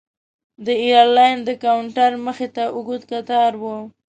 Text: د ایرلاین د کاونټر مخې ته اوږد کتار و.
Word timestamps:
د 0.65 0.67
ایرلاین 0.83 1.37
د 1.47 1.49
کاونټر 1.63 2.11
مخې 2.25 2.47
ته 2.55 2.63
اوږد 2.75 3.01
کتار 3.11 3.51
و. 3.61 3.63